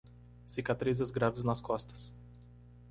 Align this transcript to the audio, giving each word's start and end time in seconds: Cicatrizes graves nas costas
Cicatrizes 0.47 1.11
graves 1.11 1.43
nas 1.43 1.61
costas 1.61 2.11